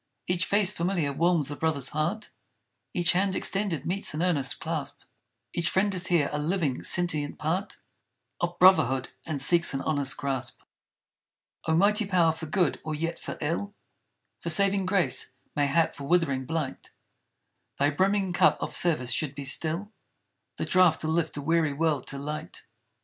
Each 0.25 0.45
face 0.47 0.71
familiar 0.71 1.13
warms 1.13 1.47
the 1.47 1.55
brother's 1.55 1.89
heart; 1.89 2.31
Each 2.91 3.11
hand 3.11 3.35
extended 3.35 3.85
meets 3.85 4.15
an 4.15 4.23
earnest 4.23 4.59
clasp; 4.59 5.01
Each 5.53 5.69
friend 5.69 5.93
is 5.93 6.07
here, 6.07 6.27
a 6.33 6.39
living 6.39 6.81
sentient 6.81 7.37
part 7.37 7.77
Of 8.39 8.57
Brotherhood 8.57 9.09
and 9.27 9.39
seeks 9.39 9.75
an 9.75 9.81
honest 9.81 10.17
grasp! 10.17 10.61
O 11.67 11.75
mighty 11.77 12.07
power 12.07 12.31
for 12.31 12.47
good 12.47 12.81
or 12.83 12.95
yet 12.95 13.19
for 13.19 13.37
ill; 13.41 13.75
For 14.39 14.49
saving 14.49 14.87
grace; 14.87 15.33
mayhap 15.55 15.93
for 15.93 16.05
withering 16.05 16.47
blight! 16.47 16.89
Thy 17.77 17.91
brimming 17.91 18.33
cup 18.33 18.57
of 18.59 18.75
service 18.75 19.11
should 19.11 19.35
be 19.35 19.45
still 19.45 19.91
The 20.57 20.65
draught 20.65 21.01
to 21.01 21.07
lift 21.09 21.37
a 21.37 21.43
weary 21.43 21.73
world 21.73 22.07
to 22.07 22.17
light. 22.17 22.63